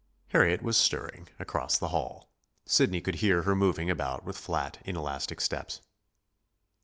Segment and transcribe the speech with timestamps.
[0.29, 2.27] Harriet was stirring, across the hall.
[2.65, 5.79] Sidney could hear her moving about with flat, inelastic steps.